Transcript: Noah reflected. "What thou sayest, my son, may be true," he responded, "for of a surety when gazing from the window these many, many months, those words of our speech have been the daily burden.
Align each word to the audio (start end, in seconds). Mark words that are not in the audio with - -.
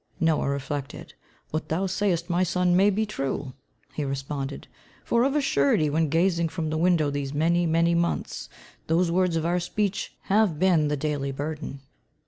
Noah 0.19 0.49
reflected. 0.49 1.13
"What 1.51 1.69
thou 1.69 1.85
sayest, 1.85 2.27
my 2.27 2.41
son, 2.41 2.75
may 2.75 2.89
be 2.89 3.05
true," 3.05 3.53
he 3.93 4.03
responded, 4.03 4.67
"for 5.05 5.23
of 5.23 5.35
a 5.35 5.41
surety 5.41 5.91
when 5.91 6.09
gazing 6.09 6.49
from 6.49 6.71
the 6.71 6.77
window 6.79 7.11
these 7.11 7.35
many, 7.35 7.67
many 7.67 7.93
months, 7.93 8.49
those 8.87 9.11
words 9.11 9.35
of 9.35 9.45
our 9.45 9.59
speech 9.59 10.15
have 10.21 10.57
been 10.57 10.87
the 10.87 10.97
daily 10.97 11.31
burden. 11.31 11.81